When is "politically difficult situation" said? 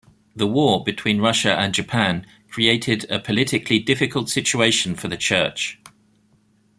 3.19-4.95